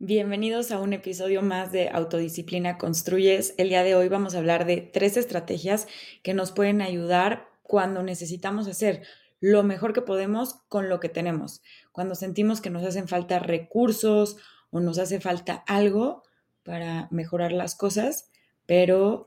[0.00, 3.54] Bienvenidos a un episodio más de Autodisciplina Construyes.
[3.58, 5.88] El día de hoy vamos a hablar de tres estrategias
[6.22, 9.02] que nos pueden ayudar cuando necesitamos hacer
[9.40, 11.62] lo mejor que podemos con lo que tenemos.
[11.90, 14.36] Cuando sentimos que nos hacen falta recursos
[14.70, 16.22] o nos hace falta algo
[16.62, 18.30] para mejorar las cosas,
[18.66, 19.26] pero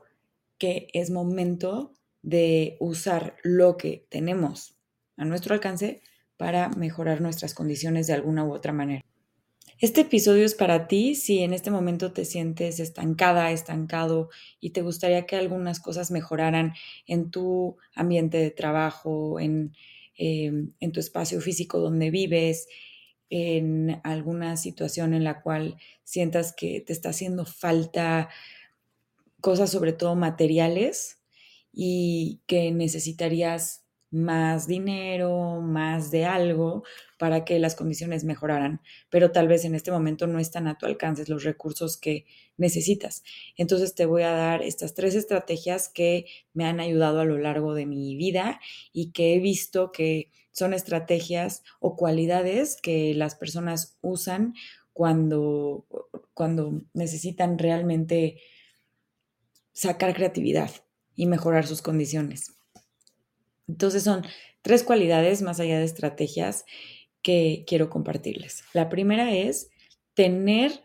[0.56, 1.92] que es momento
[2.22, 4.74] de usar lo que tenemos
[5.18, 6.00] a nuestro alcance
[6.38, 9.04] para mejorar nuestras condiciones de alguna u otra manera.
[9.82, 14.80] Este episodio es para ti si en este momento te sientes estancada, estancado y te
[14.80, 16.72] gustaría que algunas cosas mejoraran
[17.04, 19.74] en tu ambiente de trabajo, en,
[20.16, 22.68] em, en tu espacio físico donde vives,
[23.28, 28.28] en alguna situación en la cual sientas que te está haciendo falta
[29.40, 31.18] cosas sobre todo materiales
[31.72, 33.81] y que necesitarías
[34.12, 36.84] más dinero, más de algo
[37.18, 40.86] para que las condiciones mejoraran, pero tal vez en este momento no están a tu
[40.86, 43.24] alcance los recursos que necesitas.
[43.56, 47.74] Entonces te voy a dar estas tres estrategias que me han ayudado a lo largo
[47.74, 48.60] de mi vida
[48.92, 54.54] y que he visto que son estrategias o cualidades que las personas usan
[54.92, 55.86] cuando,
[56.34, 58.42] cuando necesitan realmente
[59.72, 60.70] sacar creatividad
[61.14, 62.61] y mejorar sus condiciones.
[63.68, 64.22] Entonces son
[64.62, 66.64] tres cualidades más allá de estrategias
[67.22, 68.64] que quiero compartirles.
[68.72, 69.70] La primera es
[70.14, 70.82] tener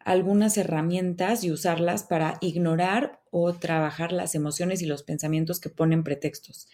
[0.00, 6.04] algunas herramientas y usarlas para ignorar o trabajar las emociones y los pensamientos que ponen
[6.04, 6.68] pretextos.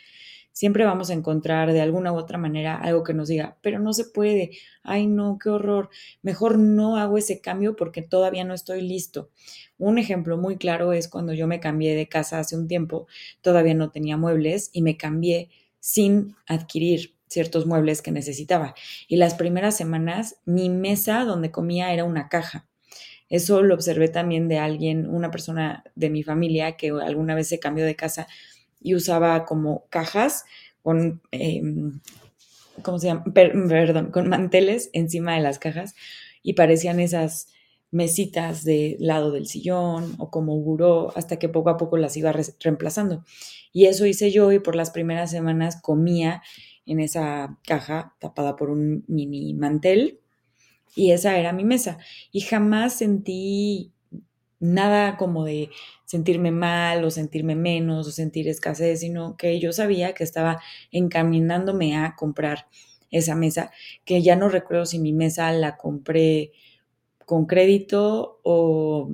[0.54, 3.92] Siempre vamos a encontrar de alguna u otra manera algo que nos diga, pero no
[3.92, 4.52] se puede,
[4.84, 5.90] ay no, qué horror,
[6.22, 9.30] mejor no hago ese cambio porque todavía no estoy listo.
[9.78, 13.08] Un ejemplo muy claro es cuando yo me cambié de casa hace un tiempo,
[13.42, 18.76] todavía no tenía muebles y me cambié sin adquirir ciertos muebles que necesitaba.
[19.08, 22.68] Y las primeras semanas mi mesa donde comía era una caja.
[23.28, 27.58] Eso lo observé también de alguien, una persona de mi familia que alguna vez se
[27.58, 28.28] cambió de casa
[28.84, 30.44] y usaba como cajas
[30.82, 32.00] con, em,
[32.82, 35.94] ¿cómo se perdón, con manteles encima de las cajas
[36.42, 37.48] y parecían esas
[37.90, 42.32] mesitas de lado del sillón o como buró hasta que poco a poco las iba
[42.60, 43.24] reemplazando.
[43.72, 46.42] Y eso hice yo y por las primeras semanas comía
[46.84, 50.20] en esa caja tapada por un mini mantel
[50.94, 51.96] y esa era mi mesa.
[52.32, 53.93] Y jamás sentí
[54.64, 55.70] nada como de
[56.04, 60.60] sentirme mal o sentirme menos o sentir escasez, sino que yo sabía que estaba
[60.90, 62.66] encaminándome a comprar
[63.10, 63.70] esa mesa,
[64.04, 66.52] que ya no recuerdo si mi mesa la compré
[67.26, 69.10] con crédito o,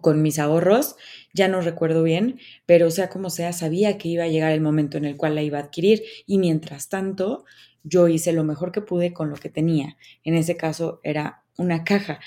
[0.00, 0.96] con mis ahorros,
[1.34, 4.98] ya no recuerdo bien, pero sea como sea, sabía que iba a llegar el momento
[4.98, 7.44] en el cual la iba a adquirir y mientras tanto
[7.82, 9.96] yo hice lo mejor que pude con lo que tenía.
[10.24, 12.20] En ese caso era una caja.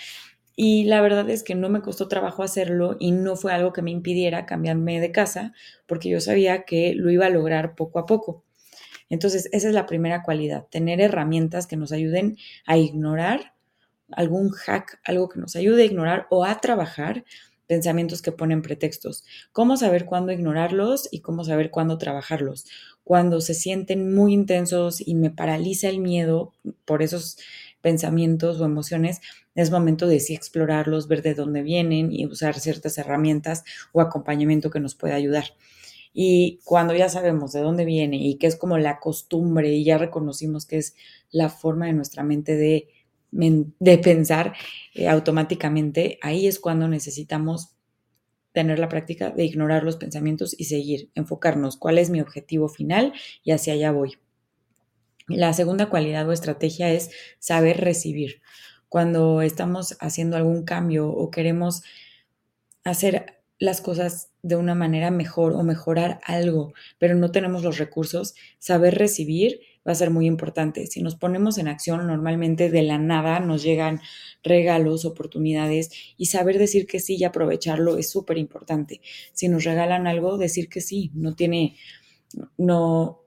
[0.55, 3.81] Y la verdad es que no me costó trabajo hacerlo y no fue algo que
[3.81, 5.53] me impidiera cambiarme de casa,
[5.87, 8.43] porque yo sabía que lo iba a lograr poco a poco.
[9.09, 13.53] Entonces, esa es la primera cualidad, tener herramientas que nos ayuden a ignorar
[14.11, 17.23] algún hack, algo que nos ayude a ignorar o a trabajar
[17.67, 19.23] pensamientos que ponen pretextos.
[19.53, 22.65] ¿Cómo saber cuándo ignorarlos y cómo saber cuándo trabajarlos?
[23.03, 26.53] Cuando se sienten muy intensos y me paraliza el miedo
[26.85, 27.37] por esos
[27.81, 29.21] pensamientos o emociones,
[29.55, 34.69] es momento de sí explorarlos, ver de dónde vienen y usar ciertas herramientas o acompañamiento
[34.69, 35.45] que nos pueda ayudar.
[36.13, 39.97] Y cuando ya sabemos de dónde viene y que es como la costumbre y ya
[39.97, 40.95] reconocimos que es
[41.31, 44.53] la forma de nuestra mente de pensar
[44.93, 47.75] eh, automáticamente, ahí es cuando necesitamos
[48.51, 53.13] tener la práctica de ignorar los pensamientos y seguir, enfocarnos cuál es mi objetivo final
[53.43, 54.17] y hacia allá voy.
[55.35, 58.41] La segunda cualidad o estrategia es saber recibir.
[58.89, 61.83] Cuando estamos haciendo algún cambio o queremos
[62.83, 68.33] hacer las cosas de una manera mejor o mejorar algo, pero no tenemos los recursos,
[68.57, 70.87] saber recibir va a ser muy importante.
[70.87, 74.01] Si nos ponemos en acción, normalmente de la nada nos llegan
[74.43, 79.01] regalos, oportunidades y saber decir que sí y aprovecharlo es súper importante.
[79.33, 81.77] Si nos regalan algo, decir que sí, no tiene,
[82.57, 83.21] no,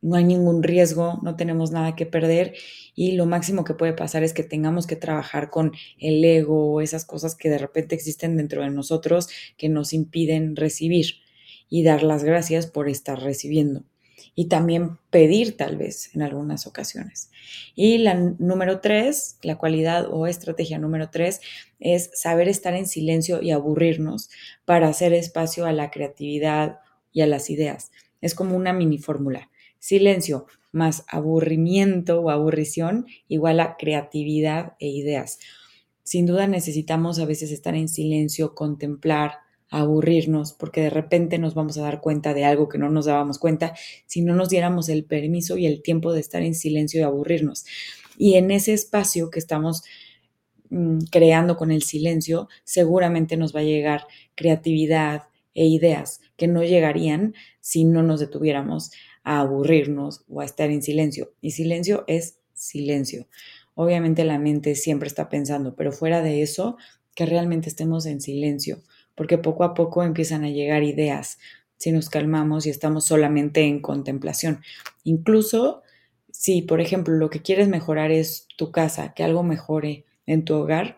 [0.00, 2.54] no hay ningún riesgo, no tenemos nada que perder
[2.94, 6.80] y lo máximo que puede pasar es que tengamos que trabajar con el ego o
[6.80, 11.16] esas cosas que de repente existen dentro de nosotros que nos impiden recibir
[11.68, 13.84] y dar las gracias por estar recibiendo
[14.34, 17.30] y también pedir tal vez en algunas ocasiones.
[17.74, 21.40] Y la número tres, la cualidad o estrategia número tres
[21.80, 24.30] es saber estar en silencio y aburrirnos
[24.64, 26.78] para hacer espacio a la creatividad
[27.12, 27.90] y a las ideas.
[28.20, 29.50] Es como una mini fórmula.
[29.78, 35.38] Silencio más aburrimiento o aburrición igual a creatividad e ideas.
[36.02, 39.38] Sin duda necesitamos a veces estar en silencio, contemplar,
[39.70, 43.38] aburrirnos, porque de repente nos vamos a dar cuenta de algo que no nos dábamos
[43.38, 43.74] cuenta
[44.06, 47.66] si no nos diéramos el permiso y el tiempo de estar en silencio y aburrirnos.
[48.16, 49.82] Y en ese espacio que estamos
[50.70, 56.62] mm, creando con el silencio, seguramente nos va a llegar creatividad e ideas que no
[56.62, 58.92] llegarían si no nos detuviéramos
[59.28, 61.34] a aburrirnos o a estar en silencio.
[61.42, 63.28] Y silencio es silencio.
[63.74, 66.78] Obviamente la mente siempre está pensando, pero fuera de eso,
[67.14, 68.82] que realmente estemos en silencio,
[69.14, 71.38] porque poco a poco empiezan a llegar ideas
[71.76, 74.62] si nos calmamos y estamos solamente en contemplación.
[75.04, 75.82] Incluso
[76.32, 80.54] si, por ejemplo, lo que quieres mejorar es tu casa, que algo mejore en tu
[80.54, 80.97] hogar,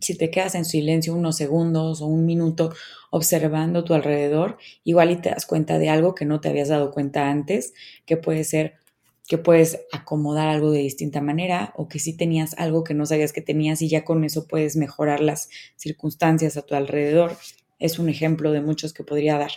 [0.00, 2.72] si te quedas en silencio unos segundos o un minuto
[3.10, 6.90] observando tu alrededor, igual y te das cuenta de algo que no te habías dado
[6.90, 7.74] cuenta antes,
[8.06, 8.74] que puede ser
[9.30, 13.32] que puedes acomodar algo de distinta manera o que si tenías algo que no sabías
[13.32, 17.36] que tenías y ya con eso puedes mejorar las circunstancias a tu alrededor.
[17.78, 19.52] Es un ejemplo de muchos que podría dar.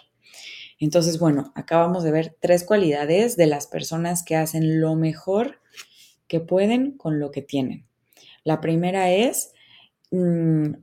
[0.79, 5.59] Entonces, bueno, acabamos de ver tres cualidades de las personas que hacen lo mejor
[6.27, 7.87] que pueden con lo que tienen.
[8.43, 9.53] La primera es
[10.13, 10.73] mm,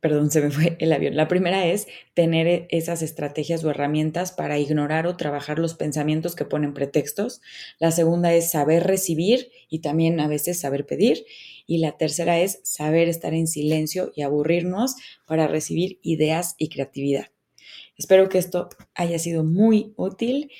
[0.00, 1.16] perdón, se me fue el avión.
[1.16, 6.34] La primera es tener e, esas estrategias o herramientas para ignorar o trabajar los pensamientos
[6.34, 7.40] que ponen pretextos.
[7.78, 11.24] La segunda es saber recibir y también a veces saber pedir.
[11.66, 14.96] Y la tercera es saber estar en silencio y aburrirnos
[15.26, 17.26] para recibir ideas y creatividad.
[17.96, 20.50] Espero que esto haya sido muy útil.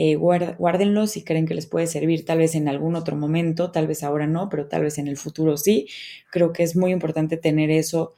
[0.00, 3.88] Eh, guárdenlo si creen que les puede servir tal vez en algún otro momento, tal
[3.88, 5.88] vez ahora no, pero tal vez en el futuro sí.
[6.30, 8.14] Creo que es muy importante tener eso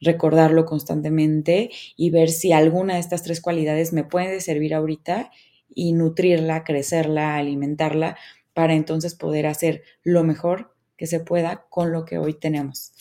[0.00, 5.30] recordarlo constantemente y ver si alguna de estas tres cualidades me puede servir ahorita
[5.74, 8.16] y nutrirla, crecerla, alimentarla
[8.54, 12.92] para entonces poder hacer lo mejor que se pueda con lo que hoy tenemos.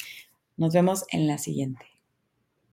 [0.57, 1.86] Nos vemos en la siguiente.